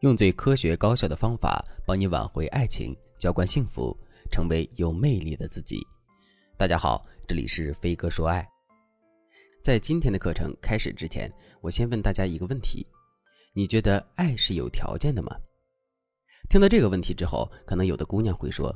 [0.00, 3.96] 用最科学高效的方法帮你挽回爱情，浇灌幸福，
[4.30, 5.84] 成为有魅力的自己。
[6.56, 8.48] 大家好，这里是飞哥说爱。
[9.60, 11.28] 在今天的课程开始之前，
[11.60, 12.86] 我先问大家一个问题：
[13.52, 15.36] 你觉得爱是有条件的吗？
[16.48, 18.72] 听到这个问题之后，可能有的姑娘会说：“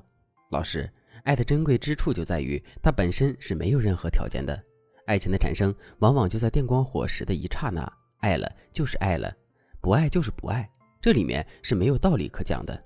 [0.51, 0.93] 老师，
[1.23, 4.61] 爱的珍贵之处就在于它本身是没有任何条件的，
[5.07, 7.81] 爱情的产生往往就在电光火石的一刹那。”
[8.19, 9.33] 爱了就是爱了，
[9.81, 10.69] 不爱就是不爱，
[11.03, 12.81] 这里面是没有道理可讲的。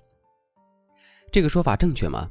[1.31, 2.27] 这个说法正确吗？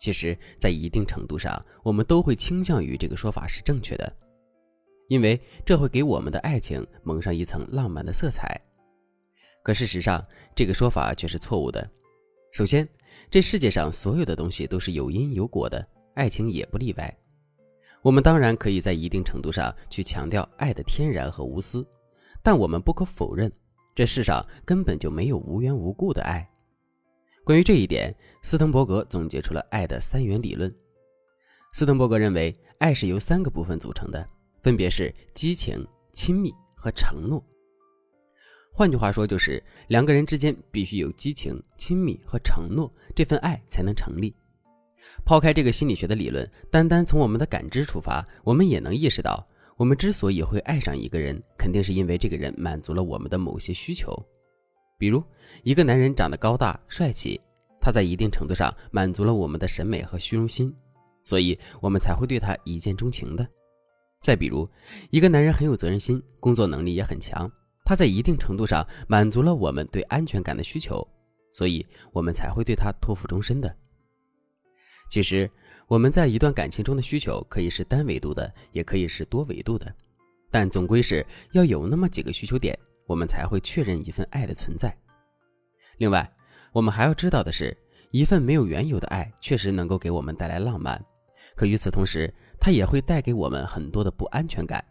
[0.00, 4.12] 其实，在一定程度上，我们都会倾向于这个说法是正确的，
[5.08, 8.60] 因为这会给我们的爱情蒙上一层浪漫的色彩。
[9.62, 10.26] 可事实上，
[10.56, 11.88] 这个说法却是错误的。
[12.50, 12.88] 首先，
[13.30, 17.16] 这世界上所有的东西都是有因有果的，爱情也不例外。
[18.02, 21.86] 我们当然可以在一定程度上去强调爱的天然和无私。
[22.42, 23.52] 但我们不可否认，
[24.00, 26.48] 这世上根本就没有无缘无故的爱。
[27.44, 30.74] 关于这一点，斯滕伯格总结出了爱的三元理论。
[31.74, 34.26] 斯滕伯格认为，爱是由三个部分组成的，
[34.62, 37.44] 分别是激情、亲密和承诺。
[38.72, 44.34] 换句话说，就是两个人之间必须有激情、亲密和承诺，这份爱才能成立。
[45.26, 49.46] 抛开这个心理学的理论，单单从我们的感知出发，我们也能意识到。
[49.80, 54.14] 我们之所以会爱上一个人，肯定是因为这个人满足了我们的某些需求。
[54.98, 55.24] 比如，
[55.62, 57.40] 一个男人长得高大帅气，
[57.80, 60.70] 他在一定程度上满足了我们的审美和虚荣心，
[61.24, 63.48] 所以我们才会对他一见钟情的。
[64.20, 64.68] 再比如，
[65.08, 67.50] 一个男人很有责任心，工作能力也很强，
[67.86, 71.08] 他在一定程度上满足了我们对安全感的需求，
[71.54, 73.74] 所以我们才会对他托付终身的。
[75.10, 75.50] 其实。
[75.90, 79.92] 我们在一段感情中的需求可以是单维度的，也可以是多维度的，
[80.48, 84.96] 但总归是要有那么几个需求点，我们才会确认一份爱的存在。
[85.98, 86.32] 另外，
[86.70, 87.76] 我们还要知道的是，
[88.12, 91.04] 一份没有缘由的爱确实能够给我们带来浪漫，
[91.56, 94.84] 可与此同时，它也会带给我们很多的不安全感，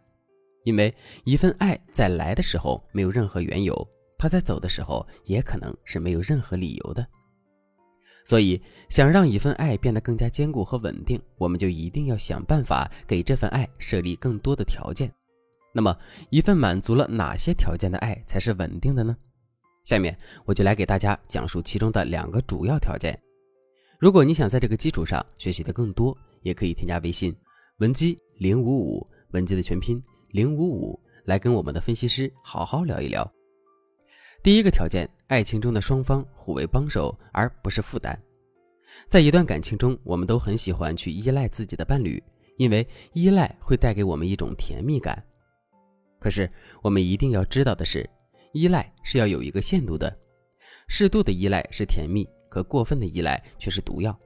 [0.66, 3.88] 因为一份爱在来的时候没有任何缘由，
[4.18, 7.08] 它在走的时候也可能是没有任何理由的。
[8.30, 15.12] 所以，想让一份爱变得更加坚固和稳定，我们就一定要想办法给这份爱设立更多的条件。
[15.74, 15.98] 那么，
[16.30, 19.18] 一份满足了哪些条件的爱才是稳定的呢？
[19.84, 23.20] 下面我就来给大家讲述其中的两个主要条件。
[23.98, 27.36] 如果你想在这个基础上学习的更多，也可以添加微信
[27.80, 33.28] 文姬零五五，文姬的全拼零五五，来跟我们的分析师好好聊一聊。
[34.42, 38.18] 第一个条件，爱情中的双方互为帮手，而不是负担。
[39.08, 42.24] 在一段感情中，我们都很喜欢去依赖自己的伴侣，
[42.58, 45.22] 因为依赖会带给我们一种甜蜜感。
[46.20, 46.50] 可是，
[46.82, 48.10] 我们一定要知道的是，
[48.54, 50.18] 依赖是要有一个限度的。
[50.88, 54.18] 适度的依赖是甜蜜，可过分的依赖却是毒药。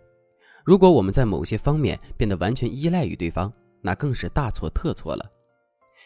[0.63, 5.29] 如果我们在某些方面变得完全依赖于对方，那更是大错特错了。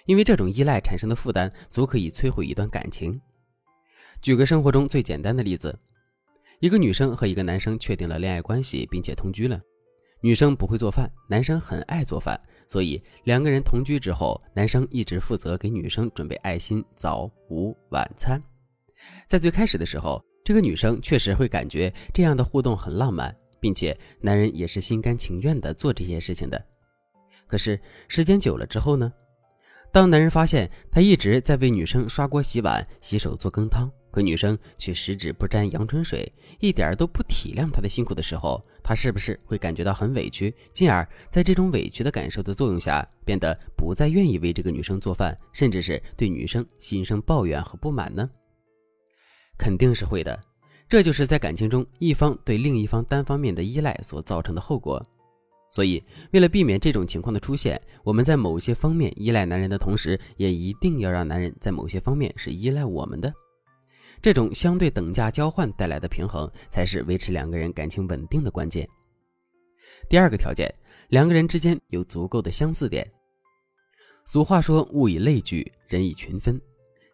[0.05, 3.19] 因为这种依赖产生的负担，足可以摧毁一段感情。
[4.21, 5.77] 举个生活中最简单的例子，
[6.59, 9.61] 一个女生和一个男生确定了恋爱关系，并且同居了。
[10.21, 18.41] 女生不会做饭，男生很爱做饭，所以两个人同居之后，男生一直负责给女生准备爱心早午晚餐。
[19.27, 26.61] 在最开始的时候，这个女生确实会感觉这样的互动很浪漫，并且男人也是心甘情愿的做这些事情的。
[27.45, 29.13] 可是时间久了之后呢？
[29.89, 33.89] 当男人发现他一直在为女生刷锅洗碗、洗手做羹汤。
[34.17, 36.27] 可女生却十指不沾阳春水，
[36.59, 48.27] 一点都不体谅他的辛苦的时候，他是不是会感觉到很委屈，进而在这种委屈的感受的作用下，变得不再愿意为这个女生做饭，甚至是对女生心生抱怨和不满呢？
[49.55, 50.39] 肯定是会的，
[50.89, 54.99] 这就是在感情中一方对另一方单方面的依赖所造成的后果。
[55.69, 63.31] 所以，为了避免这种情况的出现，我们在某些方面依赖男人的同时，也一定要让男人在某些方面是依赖我们的。
[64.21, 68.87] 这种相对等价交换带来的平衡，才是维持两个人感情稳定的关键。
[70.09, 70.73] 第二个条件，
[71.09, 73.09] 两个人之间有足够的相似点。
[74.25, 76.59] 俗话说“物以类聚，人以群分”，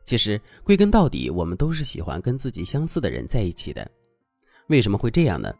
[0.05, 3.89] 其实归根到底，我们都是喜欢跟自己相似的人在一起的。
[4.67, 5.53] 为什么会这样呢？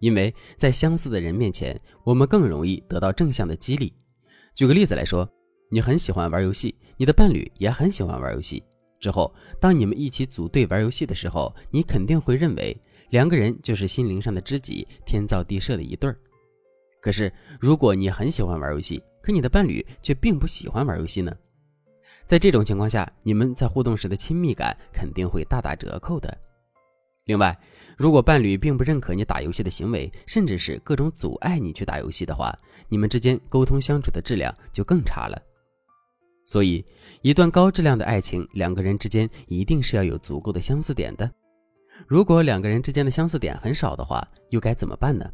[0.00, 3.92] 因为在相似的人面前，我们更容易得到正向的激励。
[4.54, 5.28] 举个例子来说，
[5.70, 8.62] 你很喜欢玩游戏，你的伴侣也很喜欢玩游戏。
[8.98, 12.76] 之后，当你们一起组队玩游戏的时候，你肯定会认为
[13.10, 16.18] 两个人就是心灵上的知己，天造地设的一对儿。
[17.00, 21.32] 可是，如果你很喜欢玩游戏，可你的伴侣却并不喜欢玩游戏呢？
[22.24, 26.36] 在这种情况下，你们在互动时的亲密感肯定会大打折扣的。
[27.24, 27.56] 另外，
[27.96, 32.52] 如果伴侣并不认可你打游戏的行为，甚至是各种阻碍你去打游戏的话，
[32.88, 35.40] 你们之间沟通相处的质量就更差了。
[36.48, 36.84] 所以，
[37.22, 41.30] 一段高质量的爱情，两个人之间一定是要有足够的相似点的。
[42.06, 45.30] 如果两个人之间的相似点很少的话，又该怎么办呢？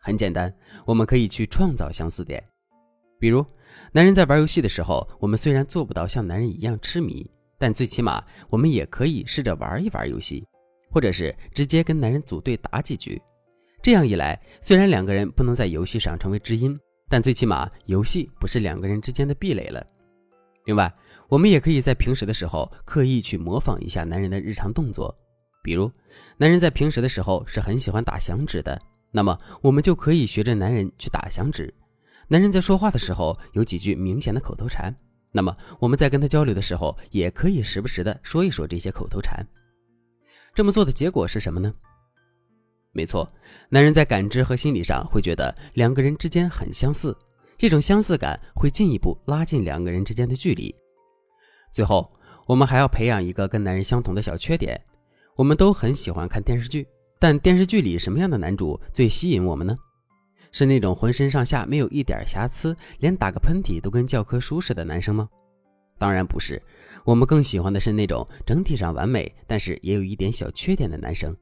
[0.00, 2.44] 很简单，我们可以去创造相似点。
[3.18, 3.42] 比如，
[3.92, 7.24] 男人在玩游戏的时候，我们虽然做不到像男人一样痴迷，
[7.58, 10.46] 但最起码我们也可以试着玩一玩游戏。
[10.88, 13.20] 或者是直接跟男人组队打几局，
[13.82, 16.78] 这样一来，虽然两个人不能在游戏上成为知音，
[17.10, 19.84] 但最起码游戏不是两个人之间的壁垒了。
[20.66, 20.92] 另外，
[21.28, 25.16] 我们也可以在平时的时候刻意去模仿一下男人的日常动作，
[25.62, 25.90] 比如，
[26.36, 28.80] 男人在平时的时候是很喜欢打响指的，
[29.10, 31.72] 那么我们就可以学着男人去打响指。
[32.28, 34.92] 男人在说话的时候有几句明显的口头禅，
[35.30, 39.46] 那么我们在跟他交流的时候也可以时不时的说一说这些口头禅。
[40.52, 41.72] 这么做的结果是什么呢？
[42.90, 43.30] 没错，
[43.68, 47.16] 男人在感知和心理上会觉得两个人之间很相似，
[47.58, 50.74] 这种相似感会进一步拉近两个人之间的距离。
[51.72, 52.10] 最后，
[52.46, 54.80] 我们还要培养一个跟男人相同的小缺点。
[55.34, 56.86] 我们都很喜欢看电视剧，
[57.18, 59.76] 但电视剧里什么样的男主最吸引我们呢？
[60.52, 65.28] 是那种浑身上下没有一点瑕疵，连打个喷嚏都跟教科书似的男生吗？
[65.98, 66.62] 当然不是，
[67.04, 71.36] 我们更喜欢的是那种整体上完美，但是也有一点小缺点的男生，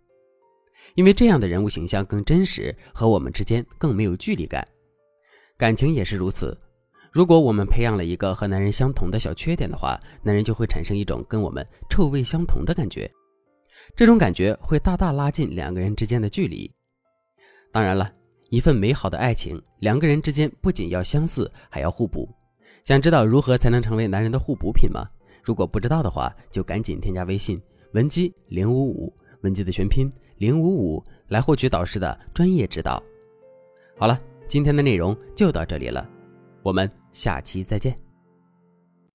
[0.96, 4.66] 因为这样的人物形象更真实，和我们之间更没有距离感。
[5.56, 6.56] 感情也是如此，
[7.12, 13.08] 如果我们培养了一个和男人相同的小缺点的话，男人就会产生一种跟我们臭味相同的感觉，
[13.94, 16.68] 这种感觉会大大拉近两个人之间的距离。
[17.70, 18.12] 当然了，
[18.50, 22.28] 一份美好的爱情，两个人之间不仅要相似，还要互补。
[22.82, 25.06] 想知道如何才能成为男人的互补品吗？
[25.42, 27.60] 如果不知道的话，就赶紧添加微信
[27.92, 29.12] 文姬零五五，
[29.42, 33.00] 文姬的全拼零五五，来获取导师的专业指导。
[33.96, 36.08] 好了，今天的内容就到这里了，
[36.62, 38.03] 我们下期再见。